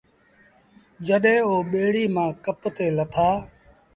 [1.07, 3.29] جڏهيݩٚ اوٚ ٻيڙيٚ مآݩٚ ڪپ تي لٿآ